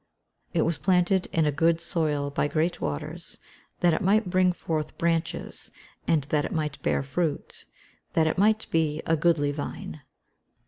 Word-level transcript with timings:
[Verse: 0.51 0.59
"It 0.59 0.61
was 0.63 0.77
planted 0.79 1.27
in 1.27 1.45
a 1.45 1.51
good 1.51 1.79
soil 1.79 2.31
by 2.31 2.47
great 2.47 2.81
waters, 2.81 3.37
that 3.81 3.93
it 3.93 4.01
might 4.01 4.31
bring 4.31 4.51
forth 4.51 4.97
branches, 4.97 5.69
and 6.07 6.23
that 6.23 6.43
it 6.43 6.51
might 6.51 6.81
bear 6.81 7.03
fruit, 7.03 7.65
that 8.13 8.25
it 8.25 8.39
might 8.39 8.65
be 8.71 9.03
a 9.05 9.15
goodly 9.15 9.51
vine." 9.51 10.01